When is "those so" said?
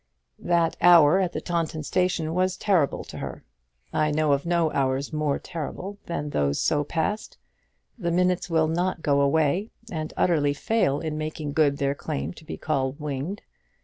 6.31-6.83